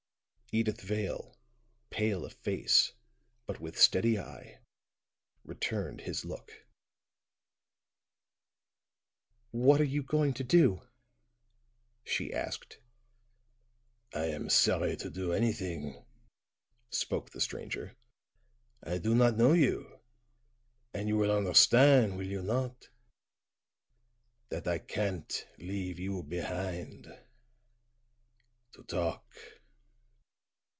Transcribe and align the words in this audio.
Edyth 0.53 0.81
Vale, 0.81 1.33
pale 1.91 2.25
of 2.25 2.33
face, 2.33 2.91
but 3.45 3.61
with 3.61 3.79
steady 3.79 4.19
eye, 4.19 4.59
returned 5.45 6.01
his 6.01 6.25
look. 6.25 6.65
"What 9.51 9.79
are 9.79 9.85
you 9.85 10.03
going 10.03 10.33
to 10.33 10.43
do?" 10.43 10.81
she 12.03 12.33
asked. 12.33 12.79
"I 14.13 14.25
am 14.25 14.49
sorry 14.49 14.97
to 14.97 15.09
do 15.09 15.31
anything," 15.31 16.03
spoke 16.89 17.29
the 17.29 17.39
stranger. 17.39 17.95
"I 18.83 18.97
do 18.97 19.15
not 19.15 19.37
know 19.37 19.53
you, 19.53 20.01
and 20.93 21.07
you 21.07 21.15
will 21.15 21.31
onderstan', 21.31 22.17
will 22.17 22.27
you 22.27 22.41
not, 22.41 22.89
that 24.49 24.67
I 24.67 24.79
can't 24.79 25.47
leave 25.59 25.97
you 25.97 26.21
behind 26.23 27.05
to 28.73 28.83
talk?" 28.83 29.23